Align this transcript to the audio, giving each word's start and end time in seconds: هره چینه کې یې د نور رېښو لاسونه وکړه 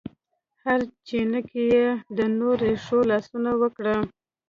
هره 0.63 0.85
چینه 1.07 1.39
کې 1.49 1.61
یې 1.73 1.87
د 2.17 2.19
نور 2.39 2.57
رېښو 2.67 2.99
لاسونه 3.11 3.51
وکړه 3.61 3.95